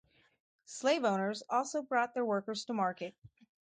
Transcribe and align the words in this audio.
Slaveowners 0.65 1.43
also 1.47 1.83
brought 1.83 2.15
their 2.15 2.25
workers 2.25 2.65
to 2.65 2.73
market. 2.73 3.13